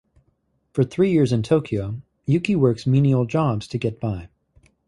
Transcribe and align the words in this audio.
For 0.73 0.83
three 0.83 1.11
years 1.11 1.31
in 1.31 1.43
Tokyo, 1.43 2.01
Yukie 2.27 2.55
works 2.55 2.87
menial 2.87 3.25
jobs 3.27 3.67
to 3.67 3.77
get 3.77 3.99
by. 3.99 4.29